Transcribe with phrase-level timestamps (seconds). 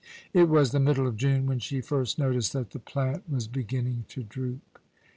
[0.33, 4.05] It was the middle of June when she first noticed that the plant was beginning
[4.09, 4.79] to droop.